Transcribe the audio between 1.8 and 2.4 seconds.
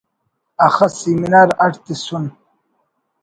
تسن